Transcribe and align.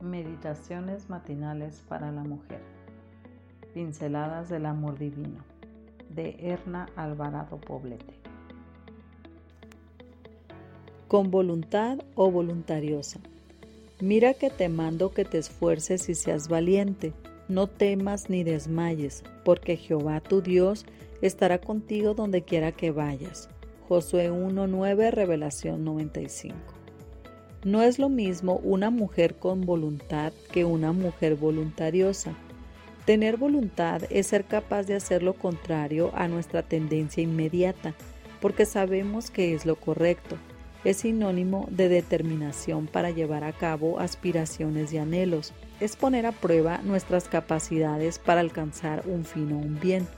Meditaciones 0.00 1.10
matinales 1.10 1.82
para 1.88 2.12
la 2.12 2.22
mujer. 2.22 2.60
Pinceladas 3.74 4.48
del 4.48 4.66
amor 4.66 4.96
divino. 4.96 5.44
De 6.08 6.36
Erna 6.38 6.88
Alvarado 6.94 7.60
Poblete. 7.60 8.14
Con 11.08 11.32
voluntad 11.32 11.98
o 12.14 12.30
voluntariosa. 12.30 13.18
Mira 14.00 14.34
que 14.34 14.50
te 14.50 14.68
mando 14.68 15.10
que 15.10 15.24
te 15.24 15.38
esfuerces 15.38 16.08
y 16.08 16.14
seas 16.14 16.46
valiente. 16.46 17.12
No 17.48 17.66
temas 17.66 18.30
ni 18.30 18.44
desmayes, 18.44 19.24
porque 19.44 19.76
Jehová 19.76 20.20
tu 20.20 20.42
Dios 20.42 20.86
estará 21.22 21.58
contigo 21.58 22.14
donde 22.14 22.42
quiera 22.42 22.70
que 22.70 22.92
vayas. 22.92 23.48
Josué 23.88 24.30
1.9, 24.30 25.10
Revelación 25.10 25.82
95. 25.82 26.56
No 27.68 27.82
es 27.82 27.98
lo 27.98 28.08
mismo 28.08 28.62
una 28.64 28.88
mujer 28.88 29.34
con 29.34 29.60
voluntad 29.60 30.32
que 30.50 30.64
una 30.64 30.92
mujer 30.92 31.34
voluntariosa. 31.34 32.32
Tener 33.04 33.36
voluntad 33.36 34.04
es 34.08 34.28
ser 34.28 34.46
capaz 34.46 34.84
de 34.84 34.94
hacer 34.94 35.22
lo 35.22 35.34
contrario 35.34 36.10
a 36.14 36.28
nuestra 36.28 36.62
tendencia 36.62 37.22
inmediata, 37.22 37.92
porque 38.40 38.64
sabemos 38.64 39.30
que 39.30 39.52
es 39.52 39.66
lo 39.66 39.76
correcto. 39.76 40.38
Es 40.82 41.00
sinónimo 41.00 41.68
de 41.70 41.90
determinación 41.90 42.86
para 42.86 43.10
llevar 43.10 43.44
a 43.44 43.52
cabo 43.52 44.00
aspiraciones 44.00 44.90
y 44.94 44.96
anhelos. 44.96 45.52
Es 45.78 45.94
poner 45.94 46.24
a 46.24 46.32
prueba 46.32 46.78
nuestras 46.78 47.28
capacidades 47.28 48.18
para 48.18 48.40
alcanzar 48.40 49.02
un 49.04 49.26
fin 49.26 49.52
o 49.52 49.58
un 49.58 49.78
bien. 49.78 50.08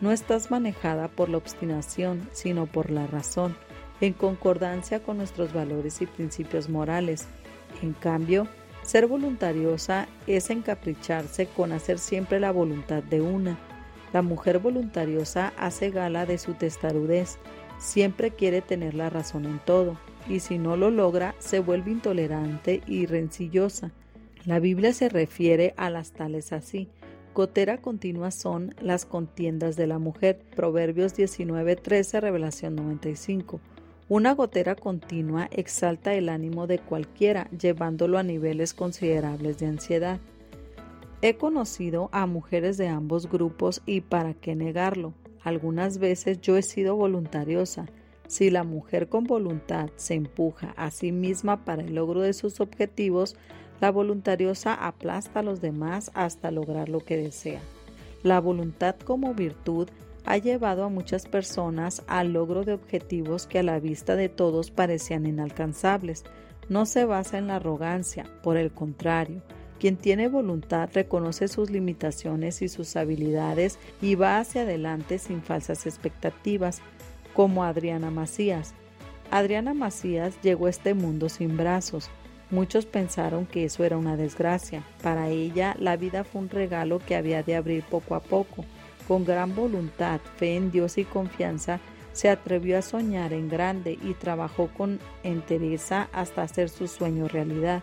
No 0.00 0.10
estás 0.10 0.50
manejada 0.50 1.08
por 1.08 1.28
la 1.28 1.36
obstinación, 1.36 2.30
sino 2.32 2.64
por 2.64 2.90
la 2.90 3.06
razón 3.06 3.54
en 4.00 4.12
concordancia 4.12 5.02
con 5.02 5.18
nuestros 5.18 5.52
valores 5.52 6.00
y 6.00 6.06
principios 6.06 6.68
morales. 6.68 7.26
En 7.82 7.92
cambio, 7.92 8.48
ser 8.82 9.06
voluntariosa 9.06 10.08
es 10.26 10.50
encapricharse 10.50 11.46
con 11.46 11.72
hacer 11.72 11.98
siempre 11.98 12.40
la 12.40 12.52
voluntad 12.52 13.02
de 13.02 13.20
una. 13.20 13.58
La 14.12 14.22
mujer 14.22 14.58
voluntariosa 14.58 15.52
hace 15.58 15.90
gala 15.90 16.24
de 16.24 16.38
su 16.38 16.54
testarudez, 16.54 17.38
siempre 17.78 18.30
quiere 18.30 18.62
tener 18.62 18.94
la 18.94 19.10
razón 19.10 19.44
en 19.44 19.58
todo, 19.58 19.98
y 20.28 20.40
si 20.40 20.58
no 20.58 20.76
lo 20.76 20.90
logra, 20.90 21.34
se 21.38 21.60
vuelve 21.60 21.90
intolerante 21.90 22.82
y 22.86 23.06
rencillosa. 23.06 23.92
La 24.44 24.60
Biblia 24.60 24.94
se 24.94 25.08
refiere 25.08 25.74
a 25.76 25.90
las 25.90 26.12
tales 26.12 26.52
así. 26.52 26.88
Gotera 27.34 27.78
continua 27.78 28.30
son 28.30 28.74
las 28.80 29.04
contiendas 29.04 29.76
de 29.76 29.86
la 29.86 29.98
mujer. 29.98 30.40
Proverbios 30.56 31.14
19:13, 31.14 32.20
Revelación 32.20 32.74
95. 32.74 33.60
Una 34.10 34.32
gotera 34.32 34.74
continua 34.74 35.48
exalta 35.52 36.14
el 36.14 36.30
ánimo 36.30 36.66
de 36.66 36.78
cualquiera, 36.78 37.46
llevándolo 37.50 38.16
a 38.16 38.22
niveles 38.22 38.72
considerables 38.72 39.58
de 39.58 39.66
ansiedad. 39.66 40.18
He 41.20 41.36
conocido 41.36 42.08
a 42.10 42.24
mujeres 42.24 42.78
de 42.78 42.88
ambos 42.88 43.28
grupos 43.28 43.82
y 43.84 44.00
para 44.00 44.32
qué 44.32 44.54
negarlo. 44.54 45.12
Algunas 45.44 45.98
veces 45.98 46.40
yo 46.40 46.56
he 46.56 46.62
sido 46.62 46.96
voluntariosa. 46.96 47.84
Si 48.28 48.48
la 48.48 48.64
mujer 48.64 49.10
con 49.10 49.24
voluntad 49.24 49.90
se 49.96 50.14
empuja 50.14 50.72
a 50.78 50.90
sí 50.90 51.12
misma 51.12 51.66
para 51.66 51.82
el 51.82 51.94
logro 51.94 52.22
de 52.22 52.32
sus 52.32 52.60
objetivos, 52.60 53.36
la 53.78 53.90
voluntariosa 53.90 54.72
aplasta 54.72 55.40
a 55.40 55.42
los 55.42 55.60
demás 55.60 56.10
hasta 56.14 56.50
lograr 56.50 56.88
lo 56.88 57.00
que 57.00 57.18
desea. 57.18 57.60
La 58.22 58.40
voluntad 58.40 58.96
como 58.96 59.34
virtud 59.34 59.88
ha 60.24 60.36
llevado 60.36 60.84
a 60.84 60.88
muchas 60.88 61.26
personas 61.26 62.02
al 62.06 62.32
logro 62.32 62.64
de 62.64 62.74
objetivos 62.74 63.46
que 63.46 63.60
a 63.60 63.62
la 63.62 63.80
vista 63.80 64.16
de 64.16 64.28
todos 64.28 64.70
parecían 64.70 65.26
inalcanzables. 65.26 66.24
No 66.68 66.86
se 66.86 67.04
basa 67.04 67.38
en 67.38 67.46
la 67.46 67.56
arrogancia, 67.56 68.26
por 68.42 68.56
el 68.56 68.70
contrario, 68.70 69.42
quien 69.78 69.96
tiene 69.96 70.28
voluntad 70.28 70.90
reconoce 70.92 71.48
sus 71.48 71.70
limitaciones 71.70 72.62
y 72.62 72.68
sus 72.68 72.96
habilidades 72.96 73.78
y 74.02 74.16
va 74.16 74.38
hacia 74.38 74.62
adelante 74.62 75.18
sin 75.18 75.42
falsas 75.42 75.86
expectativas, 75.86 76.80
como 77.32 77.62
Adriana 77.62 78.10
Macías. 78.10 78.74
Adriana 79.30 79.74
Macías 79.74 80.40
llegó 80.42 80.66
a 80.66 80.70
este 80.70 80.94
mundo 80.94 81.28
sin 81.28 81.56
brazos. 81.56 82.10
Muchos 82.50 82.86
pensaron 82.86 83.46
que 83.46 83.64
eso 83.64 83.84
era 83.84 83.98
una 83.98 84.16
desgracia. 84.16 84.82
Para 85.02 85.28
ella 85.28 85.76
la 85.78 85.96
vida 85.96 86.24
fue 86.24 86.40
un 86.40 86.48
regalo 86.48 86.98
que 86.98 87.14
había 87.14 87.42
de 87.42 87.54
abrir 87.54 87.84
poco 87.84 88.14
a 88.14 88.20
poco. 88.20 88.64
Con 89.08 89.24
gran 89.24 89.56
voluntad, 89.56 90.20
fe 90.36 90.56
en 90.56 90.70
Dios 90.70 90.98
y 90.98 91.06
confianza, 91.06 91.80
se 92.12 92.28
atrevió 92.28 92.78
a 92.78 92.82
soñar 92.82 93.32
en 93.32 93.48
grande 93.48 93.98
y 94.02 94.12
trabajó 94.12 94.68
con 94.68 95.00
entereza 95.22 96.10
hasta 96.12 96.42
hacer 96.42 96.68
su 96.68 96.88
sueño 96.88 97.26
realidad. 97.26 97.82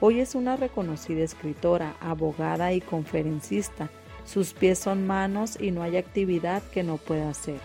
Hoy 0.00 0.20
es 0.20 0.34
una 0.34 0.56
reconocida 0.56 1.22
escritora, 1.22 1.96
abogada 2.00 2.72
y 2.72 2.80
conferencista. 2.80 3.90
Sus 4.24 4.54
pies 4.54 4.78
son 4.78 5.06
manos 5.06 5.60
y 5.60 5.70
no 5.70 5.82
hay 5.82 5.98
actividad 5.98 6.62
que 6.62 6.82
no 6.82 6.96
pueda 6.96 7.28
hacer. 7.28 7.60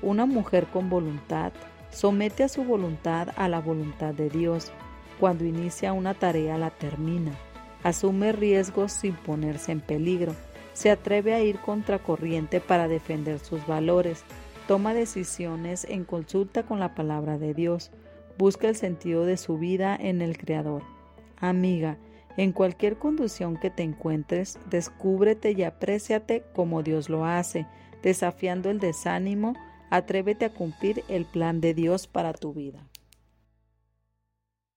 Una 0.00 0.24
mujer 0.24 0.66
con 0.66 0.88
voluntad 0.88 1.52
somete 1.90 2.44
a 2.44 2.48
su 2.48 2.62
voluntad 2.62 3.30
a 3.36 3.48
la 3.48 3.58
voluntad 3.58 4.14
de 4.14 4.30
Dios. 4.30 4.70
Cuando 5.18 5.44
inicia 5.44 5.92
una 5.92 6.14
tarea 6.14 6.56
la 6.56 6.70
termina. 6.70 7.32
Asume 7.82 8.30
riesgos 8.30 8.92
sin 8.92 9.14
ponerse 9.14 9.72
en 9.72 9.80
peligro 9.80 10.36
se 10.78 10.92
atreve 10.92 11.34
a 11.34 11.42
ir 11.42 11.58
contracorriente 11.58 12.60
para 12.60 12.86
defender 12.86 13.40
sus 13.40 13.66
valores, 13.66 14.22
toma 14.68 14.94
decisiones 14.94 15.84
en 15.90 16.04
consulta 16.04 16.62
con 16.62 16.78
la 16.78 16.94
palabra 16.94 17.36
de 17.36 17.52
Dios, 17.52 17.90
busca 18.38 18.68
el 18.68 18.76
sentido 18.76 19.26
de 19.26 19.38
su 19.38 19.58
vida 19.58 19.96
en 19.98 20.22
el 20.22 20.38
Creador. 20.38 20.84
Amiga, 21.36 21.98
en 22.36 22.52
cualquier 22.52 22.96
conducción 22.96 23.56
que 23.56 23.70
te 23.70 23.82
encuentres, 23.82 24.56
descúbrete 24.70 25.50
y 25.50 25.64
apréciate 25.64 26.44
como 26.54 26.84
Dios 26.84 27.08
lo 27.08 27.24
hace, 27.24 27.66
desafiando 28.04 28.70
el 28.70 28.78
desánimo, 28.78 29.54
atrévete 29.90 30.44
a 30.44 30.54
cumplir 30.54 31.02
el 31.08 31.24
plan 31.24 31.60
de 31.60 31.74
Dios 31.74 32.06
para 32.06 32.32
tu 32.32 32.54
vida. 32.54 32.86